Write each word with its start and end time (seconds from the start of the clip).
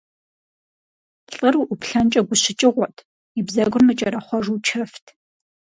ЛӀыр 1.35 1.55
уӀуплъэнкӀэ 1.61 2.21
гущыкӀыгъуэт, 2.27 2.97
и 3.39 3.41
бзэгур 3.45 3.83
мыкӀэрэхъуэжу 3.87 4.61
чэфт. 4.67 5.05